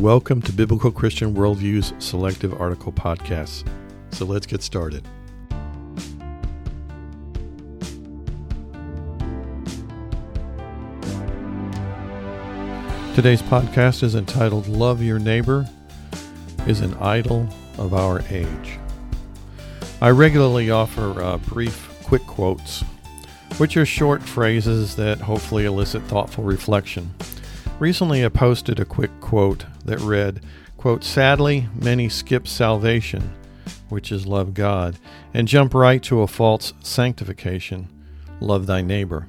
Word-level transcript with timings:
Welcome 0.00 0.40
to 0.42 0.52
Biblical 0.54 0.90
Christian 0.90 1.34
Worldview's 1.34 1.92
Selective 2.02 2.58
Article 2.58 2.90
Podcasts. 2.90 3.68
So 4.12 4.24
let's 4.24 4.46
get 4.46 4.62
started. 4.62 5.04
Today's 13.14 13.42
podcast 13.42 14.02
is 14.02 14.14
entitled 14.14 14.68
Love 14.68 15.02
Your 15.02 15.18
Neighbor 15.18 15.68
is 16.66 16.80
an 16.80 16.94
Idol 16.94 17.46
of 17.76 17.92
Our 17.92 18.22
Age. 18.30 18.78
I 20.00 20.08
regularly 20.08 20.70
offer 20.70 21.22
uh, 21.22 21.36
brief, 21.36 22.02
quick 22.04 22.26
quotes, 22.26 22.80
which 23.58 23.76
are 23.76 23.84
short 23.84 24.22
phrases 24.22 24.96
that 24.96 25.18
hopefully 25.18 25.66
elicit 25.66 26.02
thoughtful 26.04 26.42
reflection. 26.42 27.12
Recently, 27.80 28.22
I 28.22 28.28
posted 28.28 28.78
a 28.78 28.84
quick 28.84 29.10
quote 29.20 29.64
that 29.86 30.00
read, 30.00 30.42
quote, 30.76 31.02
Sadly, 31.02 31.66
many 31.74 32.10
skip 32.10 32.46
salvation, 32.46 33.32
which 33.88 34.12
is 34.12 34.26
love 34.26 34.52
God, 34.52 34.98
and 35.32 35.48
jump 35.48 35.72
right 35.72 36.02
to 36.02 36.20
a 36.20 36.26
false 36.26 36.74
sanctification, 36.82 37.88
love 38.38 38.66
thy 38.66 38.82
neighbor. 38.82 39.28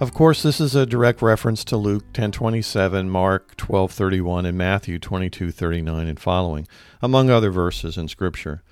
Of 0.00 0.12
course, 0.12 0.42
this 0.42 0.60
is 0.60 0.74
a 0.74 0.84
direct 0.84 1.22
reference 1.22 1.64
to 1.64 1.78
Luke 1.78 2.04
10:27, 2.12 3.08
Mark 3.08 3.56
12:31, 3.56 4.44
and 4.44 4.58
Matthew 4.58 4.98
22:39 4.98 6.08
and 6.08 6.20
following, 6.20 6.68
among 7.00 7.30
other 7.30 7.50
verses 7.50 7.96
in 7.96 8.08
scripture. 8.08 8.62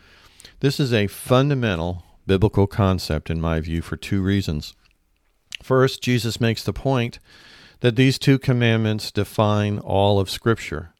This 0.60 0.78
is 0.78 0.92
a 0.92 1.06
fundamental 1.06 2.04
biblical 2.26 2.66
concept 2.66 3.30
in 3.30 3.40
my 3.40 3.60
view 3.60 3.80
for 3.80 3.96
two 3.96 4.20
reasons. 4.20 4.74
First, 5.62 6.02
Jesus 6.02 6.38
makes 6.38 6.62
the 6.62 6.74
point 6.74 7.18
that 7.80 7.96
these 7.96 8.18
two 8.18 8.38
commandments 8.38 9.10
define 9.10 9.78
all 9.78 10.18
of 10.20 10.30
Scripture. 10.30 10.90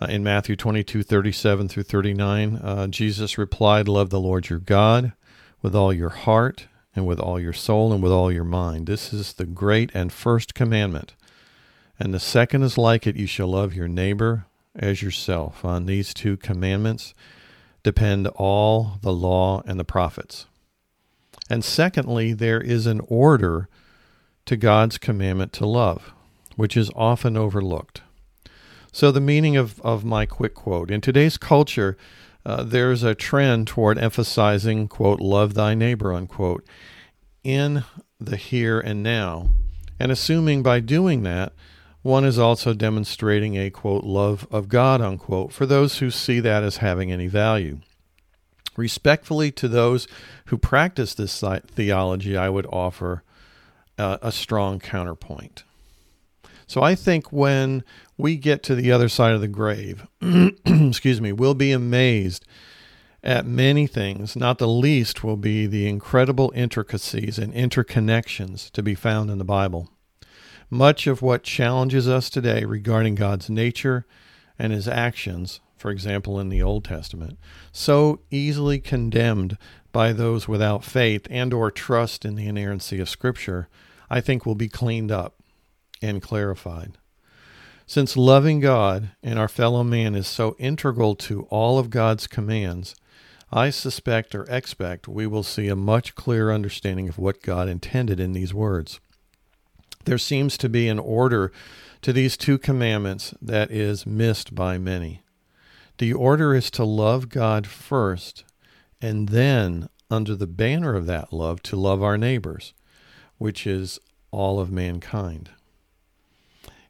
Uh, 0.00 0.06
in 0.06 0.22
Matthew 0.22 0.56
22, 0.56 1.02
37 1.02 1.68
through 1.68 1.82
39, 1.82 2.56
uh, 2.56 2.86
Jesus 2.88 3.38
replied, 3.38 3.88
Love 3.88 4.10
the 4.10 4.20
Lord 4.20 4.50
your 4.50 4.58
God 4.58 5.12
with 5.62 5.74
all 5.74 5.92
your 5.92 6.10
heart 6.10 6.66
and 6.94 7.06
with 7.06 7.18
all 7.18 7.40
your 7.40 7.52
soul 7.52 7.92
and 7.92 8.02
with 8.02 8.12
all 8.12 8.30
your 8.30 8.44
mind. 8.44 8.86
This 8.86 9.12
is 9.12 9.34
the 9.34 9.46
great 9.46 9.90
and 9.94 10.12
first 10.12 10.54
commandment. 10.54 11.14
And 11.98 12.12
the 12.12 12.20
second 12.20 12.62
is 12.62 12.76
like 12.76 13.06
it 13.06 13.16
you 13.16 13.26
shall 13.26 13.48
love 13.48 13.74
your 13.74 13.88
neighbor 13.88 14.46
as 14.74 15.02
yourself. 15.02 15.64
On 15.64 15.86
these 15.86 16.12
two 16.12 16.36
commandments 16.36 17.14
depend 17.82 18.26
all 18.28 18.98
the 19.02 19.12
law 19.12 19.62
and 19.66 19.80
the 19.80 19.84
prophets. 19.84 20.46
And 21.48 21.64
secondly, 21.64 22.32
there 22.32 22.60
is 22.60 22.86
an 22.86 23.00
order 23.08 23.68
to 24.46 24.56
God's 24.56 24.98
commandment 24.98 25.52
to 25.54 25.66
love, 25.66 26.12
which 26.56 26.76
is 26.76 26.90
often 26.96 27.36
overlooked. 27.36 28.02
So, 28.92 29.10
the 29.10 29.20
meaning 29.20 29.56
of, 29.56 29.80
of 29.82 30.04
my 30.04 30.24
quick 30.24 30.54
quote 30.54 30.90
in 30.90 31.00
today's 31.00 31.36
culture, 31.36 31.98
uh, 32.46 32.62
there's 32.62 33.02
a 33.02 33.14
trend 33.14 33.66
toward 33.66 33.98
emphasizing, 33.98 34.88
quote, 34.88 35.20
love 35.20 35.54
thy 35.54 35.74
neighbor, 35.74 36.14
unquote, 36.14 36.64
in 37.44 37.84
the 38.18 38.36
here 38.36 38.80
and 38.80 39.02
now, 39.02 39.50
and 40.00 40.10
assuming 40.10 40.62
by 40.62 40.80
doing 40.80 41.22
that, 41.24 41.52
one 42.02 42.24
is 42.24 42.38
also 42.38 42.72
demonstrating 42.72 43.56
a, 43.56 43.68
quote, 43.68 44.04
love 44.04 44.46
of 44.50 44.68
God, 44.68 45.00
unquote, 45.00 45.52
for 45.52 45.66
those 45.66 45.98
who 45.98 46.10
see 46.10 46.38
that 46.40 46.62
as 46.62 46.76
having 46.76 47.10
any 47.10 47.26
value. 47.26 47.80
Respectfully 48.76 49.50
to 49.52 49.68
those 49.68 50.06
who 50.46 50.56
practice 50.56 51.14
this 51.14 51.42
theology, 51.66 52.36
I 52.36 52.48
would 52.48 52.66
offer 52.66 53.24
uh, 53.98 54.18
a 54.22 54.32
strong 54.32 54.78
counterpoint. 54.78 55.64
So 56.66 56.82
I 56.82 56.94
think 56.94 57.32
when 57.32 57.84
we 58.18 58.36
get 58.36 58.62
to 58.64 58.74
the 58.74 58.90
other 58.90 59.08
side 59.08 59.34
of 59.34 59.40
the 59.40 59.48
grave, 59.48 60.06
excuse 60.66 61.20
me, 61.20 61.32
we'll 61.32 61.54
be 61.54 61.72
amazed 61.72 62.44
at 63.22 63.46
many 63.46 63.86
things. 63.86 64.36
Not 64.36 64.58
the 64.58 64.68
least 64.68 65.22
will 65.22 65.36
be 65.36 65.66
the 65.66 65.88
incredible 65.88 66.52
intricacies 66.54 67.38
and 67.38 67.52
interconnections 67.52 68.70
to 68.72 68.82
be 68.82 68.94
found 68.94 69.30
in 69.30 69.38
the 69.38 69.44
Bible. 69.44 69.90
Much 70.68 71.06
of 71.06 71.22
what 71.22 71.44
challenges 71.44 72.08
us 72.08 72.28
today 72.28 72.64
regarding 72.64 73.14
God's 73.14 73.48
nature 73.48 74.04
and 74.58 74.72
his 74.72 74.88
actions, 74.88 75.60
for 75.76 75.92
example 75.92 76.40
in 76.40 76.48
the 76.48 76.62
Old 76.62 76.84
Testament, 76.84 77.38
so 77.70 78.20
easily 78.30 78.80
condemned 78.80 79.56
by 79.96 80.12
those 80.12 80.46
without 80.46 80.84
faith 80.84 81.26
and 81.30 81.54
or 81.54 81.70
trust 81.70 82.26
in 82.26 82.34
the 82.34 82.46
inerrancy 82.46 83.00
of 83.00 83.08
scripture, 83.08 83.66
I 84.10 84.20
think 84.20 84.44
will 84.44 84.54
be 84.54 84.68
cleaned 84.68 85.10
up 85.10 85.36
and 86.02 86.20
clarified. 86.20 86.98
Since 87.86 88.14
loving 88.14 88.60
God 88.60 89.12
and 89.22 89.38
our 89.38 89.48
fellow 89.48 89.82
man 89.82 90.14
is 90.14 90.26
so 90.26 90.54
integral 90.58 91.14
to 91.14 91.44
all 91.44 91.78
of 91.78 91.88
God's 91.88 92.26
commands, 92.26 92.94
I 93.50 93.70
suspect 93.70 94.34
or 94.34 94.44
expect 94.50 95.08
we 95.08 95.26
will 95.26 95.42
see 95.42 95.68
a 95.68 95.74
much 95.74 96.14
clearer 96.14 96.52
understanding 96.52 97.08
of 97.08 97.16
what 97.16 97.40
God 97.40 97.66
intended 97.66 98.20
in 98.20 98.34
these 98.34 98.52
words. 98.52 99.00
There 100.04 100.18
seems 100.18 100.58
to 100.58 100.68
be 100.68 100.88
an 100.88 100.98
order 100.98 101.52
to 102.02 102.12
these 102.12 102.36
two 102.36 102.58
commandments 102.58 103.32
that 103.40 103.70
is 103.70 104.04
missed 104.04 104.54
by 104.54 104.76
many. 104.76 105.22
The 105.96 106.12
order 106.12 106.54
is 106.54 106.70
to 106.72 106.84
love 106.84 107.30
God 107.30 107.66
first, 107.66 108.44
and 109.00 109.28
then, 109.28 109.88
under 110.10 110.34
the 110.34 110.46
banner 110.46 110.94
of 110.94 111.06
that 111.06 111.32
love, 111.32 111.62
to 111.64 111.76
love 111.76 112.02
our 112.02 112.16
neighbors, 112.16 112.72
which 113.38 113.66
is 113.66 113.98
all 114.30 114.60
of 114.60 114.70
mankind. 114.70 115.50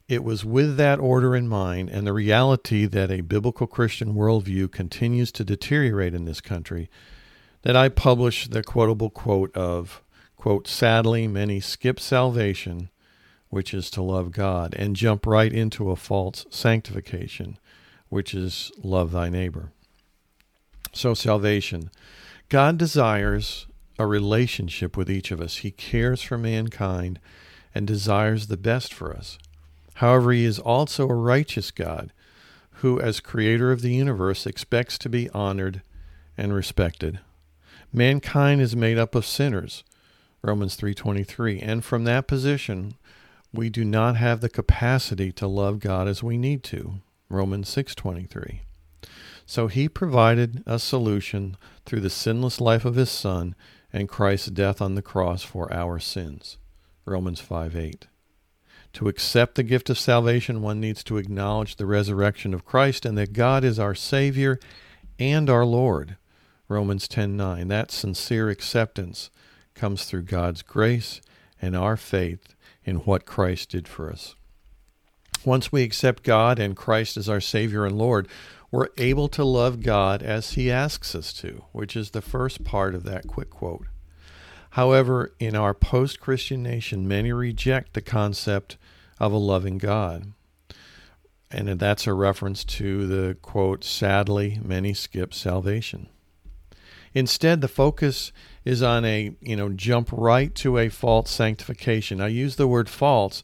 It 0.08 0.22
was 0.22 0.44
with 0.44 0.76
that 0.76 1.00
order 1.00 1.34
in 1.34 1.48
mind 1.48 1.90
and 1.90 2.06
the 2.06 2.12
reality 2.12 2.86
that 2.86 3.10
a 3.10 3.22
biblical 3.22 3.66
Christian 3.66 4.14
worldview 4.14 4.70
continues 4.70 5.32
to 5.32 5.44
deteriorate 5.44 6.14
in 6.14 6.26
this 6.26 6.40
country 6.40 6.88
that 7.62 7.74
I 7.74 7.88
published 7.88 8.52
the 8.52 8.62
quotable 8.62 9.10
quote 9.10 9.54
of, 9.56 10.04
quote, 10.36 10.68
sadly, 10.68 11.26
many 11.26 11.58
skip 11.58 11.98
salvation, 11.98 12.90
which 13.48 13.74
is 13.74 13.90
to 13.90 14.02
love 14.02 14.30
God, 14.30 14.74
and 14.78 14.94
jump 14.94 15.26
right 15.26 15.52
into 15.52 15.90
a 15.90 15.96
false 15.96 16.46
sanctification, 16.50 17.58
which 18.08 18.32
is 18.32 18.70
love 18.84 19.10
thy 19.10 19.28
neighbor. 19.28 19.72
So, 20.96 21.12
salvation. 21.12 21.90
God 22.48 22.78
desires 22.78 23.66
a 23.98 24.06
relationship 24.06 24.96
with 24.96 25.10
each 25.10 25.30
of 25.30 25.42
us. 25.42 25.58
He 25.58 25.70
cares 25.70 26.22
for 26.22 26.38
mankind 26.38 27.20
and 27.74 27.86
desires 27.86 28.46
the 28.46 28.56
best 28.56 28.94
for 28.94 29.14
us. 29.14 29.36
However, 29.96 30.32
he 30.32 30.46
is 30.46 30.58
also 30.58 31.06
a 31.06 31.14
righteous 31.14 31.70
God 31.70 32.14
who, 32.80 32.98
as 32.98 33.20
creator 33.20 33.72
of 33.72 33.82
the 33.82 33.92
universe, 33.92 34.46
expects 34.46 34.96
to 35.00 35.10
be 35.10 35.28
honored 35.30 35.82
and 36.34 36.54
respected. 36.54 37.20
Mankind 37.92 38.62
is 38.62 38.74
made 38.74 38.96
up 38.96 39.14
of 39.14 39.26
sinners, 39.26 39.84
Romans 40.40 40.76
3:23, 40.76 41.60
and 41.60 41.84
from 41.84 42.04
that 42.04 42.26
position, 42.26 42.94
we 43.52 43.68
do 43.68 43.84
not 43.84 44.16
have 44.16 44.40
the 44.40 44.48
capacity 44.48 45.30
to 45.32 45.46
love 45.46 45.78
God 45.78 46.08
as 46.08 46.22
we 46.22 46.38
need 46.38 46.62
to, 46.64 47.00
Romans 47.28 47.68
6:23. 47.68 48.62
So 49.46 49.68
he 49.68 49.88
provided 49.88 50.62
a 50.66 50.78
solution 50.78 51.56
through 51.84 52.00
the 52.00 52.10
sinless 52.10 52.60
life 52.60 52.84
of 52.84 52.96
his 52.96 53.10
son 53.10 53.54
and 53.92 54.08
Christ's 54.08 54.48
death 54.48 54.82
on 54.82 54.96
the 54.96 55.02
cross 55.02 55.42
for 55.42 55.72
our 55.72 56.00
sins, 56.00 56.58
Romans 57.04 57.40
5:8. 57.40 58.08
To 58.94 59.08
accept 59.08 59.54
the 59.54 59.62
gift 59.62 59.88
of 59.88 59.98
salvation, 59.98 60.62
one 60.62 60.80
needs 60.80 61.04
to 61.04 61.18
acknowledge 61.18 61.76
the 61.76 61.86
resurrection 61.86 62.54
of 62.54 62.64
Christ 62.64 63.06
and 63.06 63.16
that 63.18 63.32
God 63.34 63.62
is 63.62 63.78
our 63.78 63.94
Savior 63.94 64.58
and 65.18 65.48
our 65.48 65.64
Lord. 65.64 66.16
Romans 66.68 67.06
10:9. 67.06 67.68
That 67.68 67.92
sincere 67.92 68.50
acceptance 68.50 69.30
comes 69.74 70.04
through 70.04 70.22
God's 70.22 70.62
grace 70.62 71.20
and 71.62 71.76
our 71.76 71.96
faith 71.96 72.56
in 72.84 72.96
what 72.96 73.26
Christ 73.26 73.70
did 73.70 73.86
for 73.86 74.10
us. 74.10 74.34
Once 75.44 75.70
we 75.70 75.82
accept 75.82 76.24
God 76.24 76.58
and 76.58 76.76
Christ 76.76 77.16
as 77.16 77.28
our 77.28 77.40
Savior 77.40 77.86
and 77.86 77.96
Lord, 77.96 78.26
we're 78.70 78.88
able 78.98 79.28
to 79.28 79.44
love 79.44 79.82
God 79.82 80.22
as 80.22 80.52
He 80.52 80.70
asks 80.70 81.14
us 81.14 81.32
to, 81.34 81.64
which 81.72 81.96
is 81.96 82.10
the 82.10 82.22
first 82.22 82.64
part 82.64 82.94
of 82.94 83.04
that 83.04 83.26
quick 83.26 83.50
quote. 83.50 83.86
However, 84.70 85.32
in 85.38 85.56
our 85.56 85.72
post 85.72 86.20
Christian 86.20 86.62
nation, 86.62 87.08
many 87.08 87.32
reject 87.32 87.94
the 87.94 88.02
concept 88.02 88.76
of 89.18 89.32
a 89.32 89.38
loving 89.38 89.78
God. 89.78 90.32
And 91.50 91.68
that's 91.78 92.06
a 92.06 92.12
reference 92.12 92.64
to 92.64 93.06
the 93.06 93.36
quote, 93.40 93.84
sadly, 93.84 94.60
many 94.62 94.92
skip 94.92 95.32
salvation. 95.32 96.08
Instead, 97.14 97.62
the 97.62 97.68
focus 97.68 98.32
is 98.64 98.82
on 98.82 99.04
a, 99.06 99.34
you 99.40 99.56
know, 99.56 99.70
jump 99.70 100.10
right 100.12 100.54
to 100.56 100.76
a 100.76 100.90
false 100.90 101.30
sanctification. 101.30 102.20
I 102.20 102.28
use 102.28 102.56
the 102.56 102.68
word 102.68 102.90
false 102.90 103.42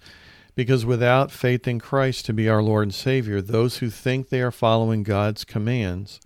because 0.54 0.84
without 0.84 1.30
faith 1.30 1.66
in 1.66 1.78
Christ 1.78 2.26
to 2.26 2.32
be 2.32 2.48
our 2.48 2.62
Lord 2.62 2.84
and 2.84 2.94
Savior, 2.94 3.40
those 3.40 3.78
who 3.78 3.90
think 3.90 4.28
they 4.28 4.42
are 4.42 4.50
following 4.50 5.02
God's 5.02 5.44
commands 5.44 6.20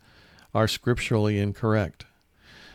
are 0.54 0.68
scripturally 0.68 1.38
incorrect. 1.38 2.06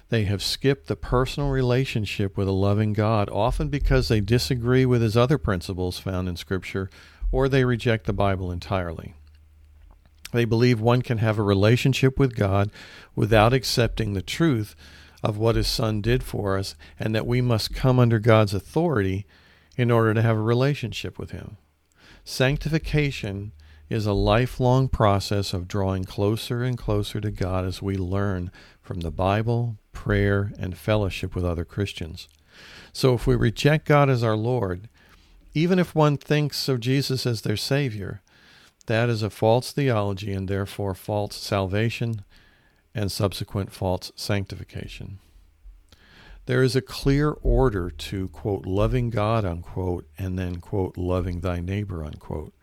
They 0.09 0.23
have 0.25 0.43
skipped 0.43 0.87
the 0.87 0.95
personal 0.95 1.49
relationship 1.49 2.37
with 2.37 2.47
a 2.47 2.53
loving 2.53 2.93
God, 2.93 3.29
often 3.29 3.69
because 3.69 4.07
they 4.07 4.19
disagree 4.19 4.85
with 4.85 5.01
his 5.01 5.15
other 5.15 5.37
principles 5.37 5.99
found 5.99 6.27
in 6.27 6.35
Scripture 6.35 6.89
or 7.31 7.47
they 7.47 7.63
reject 7.63 8.05
the 8.05 8.13
Bible 8.13 8.51
entirely. 8.51 9.13
They 10.33 10.45
believe 10.45 10.79
one 10.79 11.01
can 11.01 11.19
have 11.19 11.39
a 11.39 11.43
relationship 11.43 12.19
with 12.19 12.35
God 12.35 12.71
without 13.15 13.53
accepting 13.53 14.13
the 14.13 14.21
truth 14.21 14.75
of 15.23 15.37
what 15.37 15.55
his 15.55 15.67
son 15.67 16.01
did 16.01 16.23
for 16.23 16.57
us 16.57 16.75
and 16.99 17.13
that 17.15 17.27
we 17.27 17.41
must 17.41 17.73
come 17.73 17.99
under 17.99 18.19
God's 18.19 18.53
authority 18.53 19.25
in 19.77 19.91
order 19.91 20.13
to 20.13 20.21
have 20.21 20.37
a 20.37 20.41
relationship 20.41 21.17
with 21.17 21.31
him. 21.31 21.57
Sanctification 22.23 23.51
is 23.89 24.05
a 24.05 24.13
lifelong 24.13 24.87
process 24.87 25.53
of 25.53 25.67
drawing 25.67 26.05
closer 26.05 26.63
and 26.63 26.77
closer 26.77 27.19
to 27.19 27.31
God 27.31 27.65
as 27.65 27.81
we 27.81 27.95
learn 27.95 28.51
from 28.81 29.01
the 29.01 29.11
Bible, 29.11 29.77
prayer, 29.91 30.53
and 30.57 30.77
fellowship 30.77 31.35
with 31.35 31.43
other 31.43 31.65
Christians. 31.65 32.29
So 32.93 33.13
if 33.13 33.27
we 33.27 33.35
reject 33.35 33.85
God 33.85 34.09
as 34.09 34.23
our 34.23 34.37
Lord, 34.37 34.87
even 35.53 35.79
if 35.79 35.93
one 35.93 36.17
thinks 36.17 36.69
of 36.69 36.79
Jesus 36.79 37.25
as 37.25 37.41
their 37.41 37.57
Savior, 37.57 38.21
that 38.85 39.09
is 39.09 39.23
a 39.23 39.29
false 39.29 39.71
theology 39.71 40.31
and 40.31 40.47
therefore 40.47 40.95
false 40.95 41.35
salvation 41.35 42.23
and 42.95 43.11
subsequent 43.11 43.71
false 43.71 44.11
sanctification. 44.15 45.19
There 46.45 46.63
is 46.63 46.75
a 46.75 46.81
clear 46.81 47.31
order 47.31 47.89
to, 47.89 48.29
quote, 48.29 48.65
loving 48.65 49.09
God, 49.09 49.45
unquote, 49.45 50.07
and 50.17 50.37
then, 50.37 50.57
quote, 50.57 50.97
loving 50.97 51.41
thy 51.41 51.59
neighbor, 51.59 52.03
unquote. 52.03 52.53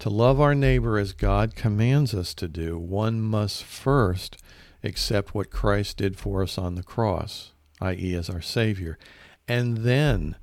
To 0.00 0.10
love 0.10 0.40
our 0.40 0.54
neighbor 0.54 0.98
as 0.98 1.12
God 1.12 1.54
commands 1.54 2.12
us 2.12 2.34
to 2.34 2.48
do, 2.48 2.78
one 2.78 3.20
must 3.20 3.64
first 3.64 4.36
accept 4.82 5.34
what 5.34 5.50
Christ 5.50 5.96
did 5.96 6.18
for 6.18 6.42
us 6.42 6.58
on 6.58 6.74
the 6.74 6.82
cross, 6.82 7.52
i.e., 7.80 8.14
as 8.14 8.28
our 8.28 8.42
Savior, 8.42 8.98
and 9.48 9.78
then 9.78 10.36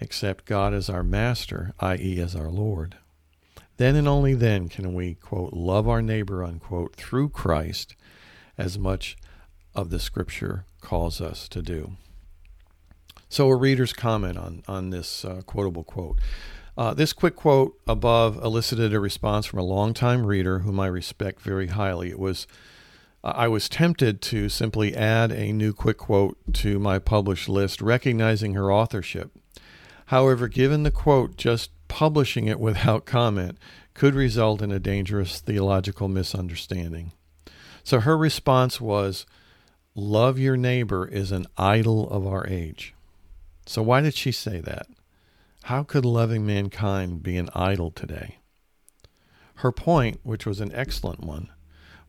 accept 0.00 0.44
God 0.44 0.74
as 0.74 0.90
our 0.90 1.02
Master, 1.02 1.72
i.e., 1.80 2.20
as 2.20 2.34
our 2.36 2.50
Lord. 2.50 2.96
Then 3.76 3.96
and 3.96 4.06
only 4.06 4.34
then 4.34 4.68
can 4.68 4.94
we, 4.94 5.14
quote, 5.14 5.52
love 5.52 5.88
our 5.88 6.02
neighbor, 6.02 6.44
unquote, 6.44 6.94
through 6.94 7.30
Christ 7.30 7.96
as 8.58 8.78
much 8.78 9.16
of 9.74 9.90
the 9.90 9.98
Scripture 9.98 10.66
calls 10.80 11.20
us 11.20 11.48
to 11.48 11.62
do. 11.62 11.96
So, 13.28 13.48
a 13.48 13.56
reader's 13.56 13.92
comment 13.92 14.38
on, 14.38 14.62
on 14.68 14.90
this 14.90 15.24
uh, 15.24 15.42
quotable 15.46 15.84
quote. 15.84 16.18
Uh, 16.76 16.92
this 16.92 17.12
quick 17.12 17.36
quote 17.36 17.78
above 17.86 18.36
elicited 18.42 18.92
a 18.92 19.00
response 19.00 19.46
from 19.46 19.60
a 19.60 19.64
longtime 19.64 20.26
reader 20.26 20.60
whom 20.60 20.80
I 20.80 20.86
respect 20.86 21.40
very 21.40 21.68
highly. 21.68 22.10
It 22.10 22.18
was 22.18 22.46
I 23.24 23.48
was 23.48 23.70
tempted 23.70 24.20
to 24.22 24.50
simply 24.50 24.94
add 24.94 25.32
a 25.32 25.50
new 25.50 25.72
quick 25.72 25.96
quote 25.96 26.36
to 26.54 26.78
my 26.78 26.98
published 26.98 27.48
list, 27.48 27.80
recognizing 27.80 28.52
her 28.52 28.70
authorship. 28.70 29.30
However, 30.06 30.46
given 30.46 30.82
the 30.82 30.90
quote, 30.90 31.36
just 31.36 31.70
publishing 31.88 32.48
it 32.48 32.60
without 32.60 33.06
comment 33.06 33.56
could 33.94 34.14
result 34.14 34.60
in 34.60 34.70
a 34.70 34.78
dangerous 34.78 35.40
theological 35.40 36.08
misunderstanding. 36.08 37.12
So 37.82 38.00
her 38.00 38.18
response 38.18 38.78
was, 38.78 39.24
Love 39.94 40.38
your 40.38 40.56
neighbor 40.56 41.06
is 41.06 41.32
an 41.32 41.46
idol 41.56 42.10
of 42.10 42.26
our 42.26 42.46
age. 42.46 42.93
So 43.66 43.82
why 43.82 44.00
did 44.00 44.14
she 44.14 44.32
say 44.32 44.60
that? 44.60 44.86
How 45.64 45.82
could 45.82 46.04
loving 46.04 46.44
mankind 46.44 47.22
be 47.22 47.36
an 47.36 47.48
idol 47.54 47.90
today? 47.90 48.38
Her 49.56 49.72
point, 49.72 50.20
which 50.22 50.44
was 50.44 50.60
an 50.60 50.72
excellent 50.74 51.20
one, 51.20 51.50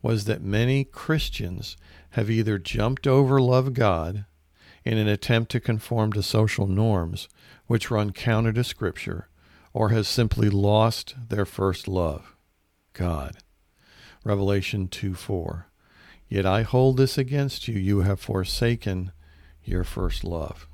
was 0.02 0.26
that 0.26 0.42
many 0.42 0.84
Christians 0.84 1.76
have 2.10 2.30
either 2.30 2.58
jumped 2.58 3.06
over 3.06 3.40
love 3.40 3.72
God 3.72 4.26
in 4.84 4.98
an 4.98 5.08
attempt 5.08 5.50
to 5.52 5.60
conform 5.60 6.12
to 6.12 6.22
social 6.22 6.66
norms 6.66 7.28
which 7.66 7.90
run 7.90 8.12
counter 8.12 8.52
to 8.52 8.62
Scripture, 8.62 9.28
or 9.72 9.88
has 9.88 10.06
simply 10.06 10.48
lost 10.48 11.14
their 11.28 11.44
first 11.44 11.88
love, 11.88 12.36
God. 12.92 13.38
Revelation 14.24 14.88
2 14.88 15.14
4. 15.14 15.66
Yet 16.28 16.46
I 16.46 16.62
hold 16.62 16.96
this 16.96 17.16
against 17.16 17.68
you, 17.68 17.78
you 17.78 18.00
have 18.00 18.20
forsaken 18.20 19.12
your 19.64 19.84
first 19.84 20.24
love. 20.24 20.68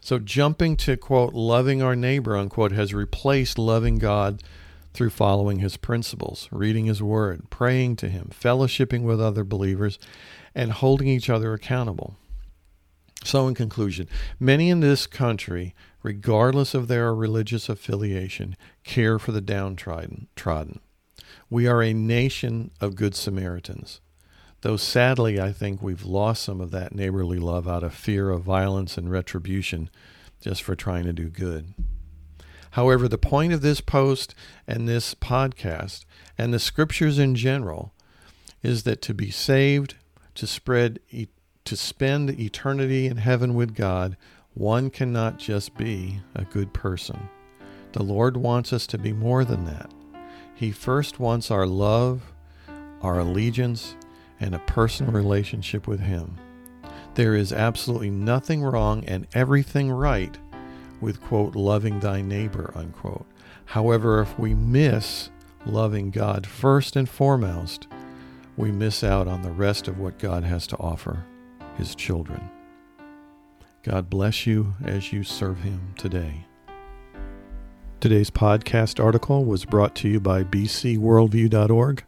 So 0.00 0.18
jumping 0.18 0.76
to, 0.78 0.96
quote, 0.96 1.34
loving 1.34 1.82
our 1.82 1.96
neighbor, 1.96 2.36
unquote, 2.36 2.72
has 2.72 2.94
replaced 2.94 3.58
loving 3.58 3.98
God 3.98 4.42
through 4.92 5.10
following 5.10 5.58
his 5.58 5.76
principles, 5.76 6.48
reading 6.52 6.86
his 6.86 7.02
word, 7.02 7.50
praying 7.50 7.96
to 7.96 8.08
him, 8.08 8.30
fellowshipping 8.32 9.02
with 9.02 9.20
other 9.20 9.44
believers, 9.44 9.98
and 10.54 10.72
holding 10.72 11.08
each 11.08 11.28
other 11.28 11.52
accountable. 11.52 12.16
So, 13.24 13.48
in 13.48 13.54
conclusion, 13.54 14.08
many 14.38 14.70
in 14.70 14.80
this 14.80 15.06
country, 15.06 15.74
regardless 16.02 16.74
of 16.74 16.88
their 16.88 17.14
religious 17.14 17.68
affiliation, 17.68 18.56
care 18.84 19.18
for 19.18 19.32
the 19.32 19.40
downtrodden. 19.40 20.28
We 21.50 21.66
are 21.66 21.82
a 21.82 21.94
nation 21.94 22.70
of 22.80 22.96
good 22.96 23.14
Samaritans. 23.14 24.00
Though 24.64 24.78
sadly, 24.78 25.38
I 25.38 25.52
think 25.52 25.82
we've 25.82 26.06
lost 26.06 26.42
some 26.42 26.58
of 26.62 26.70
that 26.70 26.94
neighborly 26.94 27.38
love 27.38 27.68
out 27.68 27.82
of 27.82 27.92
fear 27.92 28.30
of 28.30 28.44
violence 28.44 28.96
and 28.96 29.10
retribution 29.10 29.90
just 30.40 30.62
for 30.62 30.74
trying 30.74 31.04
to 31.04 31.12
do 31.12 31.28
good. 31.28 31.74
However, 32.70 33.06
the 33.06 33.18
point 33.18 33.52
of 33.52 33.60
this 33.60 33.82
post 33.82 34.34
and 34.66 34.88
this 34.88 35.14
podcast 35.14 36.06
and 36.38 36.54
the 36.54 36.58
scriptures 36.58 37.18
in 37.18 37.34
general 37.34 37.92
is 38.62 38.84
that 38.84 39.02
to 39.02 39.12
be 39.12 39.30
saved, 39.30 39.96
to 40.34 40.46
spread, 40.46 40.98
to 41.66 41.76
spend 41.76 42.40
eternity 42.40 43.06
in 43.06 43.18
heaven 43.18 43.52
with 43.52 43.74
God, 43.74 44.16
one 44.54 44.88
cannot 44.88 45.38
just 45.38 45.76
be 45.76 46.22
a 46.34 46.46
good 46.46 46.72
person. 46.72 47.28
The 47.92 48.02
Lord 48.02 48.38
wants 48.38 48.72
us 48.72 48.86
to 48.86 48.96
be 48.96 49.12
more 49.12 49.44
than 49.44 49.66
that. 49.66 49.92
He 50.54 50.72
first 50.72 51.20
wants 51.20 51.50
our 51.50 51.66
love, 51.66 52.32
our 53.02 53.18
allegiance, 53.18 53.94
and 54.44 54.54
a 54.54 54.58
personal 54.60 55.10
relationship 55.10 55.88
with 55.88 56.00
Him. 56.00 56.36
There 57.14 57.34
is 57.34 57.50
absolutely 57.50 58.10
nothing 58.10 58.62
wrong 58.62 59.02
and 59.06 59.26
everything 59.32 59.90
right 59.90 60.36
with, 61.00 61.22
quote, 61.22 61.56
loving 61.56 62.00
thy 62.00 62.20
neighbor, 62.20 62.70
unquote. 62.74 63.24
However, 63.64 64.20
if 64.20 64.38
we 64.38 64.52
miss 64.52 65.30
loving 65.64 66.10
God 66.10 66.46
first 66.46 66.94
and 66.94 67.08
foremost, 67.08 67.88
we 68.58 68.70
miss 68.70 69.02
out 69.02 69.26
on 69.26 69.40
the 69.40 69.50
rest 69.50 69.88
of 69.88 69.98
what 69.98 70.18
God 70.18 70.44
has 70.44 70.66
to 70.68 70.76
offer 70.76 71.24
His 71.78 71.94
children. 71.94 72.50
God 73.82 74.10
bless 74.10 74.46
you 74.46 74.74
as 74.84 75.10
you 75.10 75.24
serve 75.24 75.60
Him 75.60 75.94
today. 75.96 76.44
Today's 78.00 78.30
podcast 78.30 79.02
article 79.02 79.46
was 79.46 79.64
brought 79.64 79.94
to 79.96 80.08
you 80.10 80.20
by 80.20 80.44
bcworldview.org, 80.44 82.04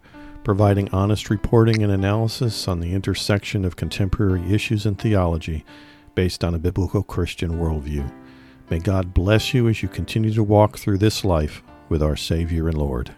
providing 0.47 0.89
honest 0.91 1.29
reporting 1.29 1.83
and 1.83 1.91
analysis 1.91 2.69
on 2.69 2.79
the 2.79 2.93
intersection 2.93 3.65
of 3.65 3.75
contemporary 3.75 4.55
issues 4.55 4.87
and 4.87 4.97
theology 4.97 5.65
based 6.15 6.45
on 6.45 6.55
a 6.55 6.59
biblical 6.59 7.03
Christian 7.03 7.59
worldview. 7.59 8.09
May 8.71 8.79
God 8.79 9.13
bless 9.13 9.53
you 9.53 9.69
as 9.69 9.83
you 9.83 9.89
continue 9.89 10.33
to 10.33 10.45
walk 10.45 10.79
through 10.79 10.99
this 10.99 11.25
life 11.25 11.65
with 11.89 12.01
our 12.01 12.15
Savior 12.15 12.69
and 12.69 12.79
Lord. 12.79 13.13